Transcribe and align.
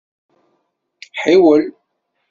Ḥiwel. 1.21 1.63